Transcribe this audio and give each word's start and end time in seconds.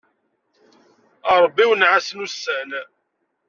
A 1.31 1.33
Ṛebbi 1.43 1.63
wenneɛ-asen 1.69 2.23
ussan. 2.25 2.69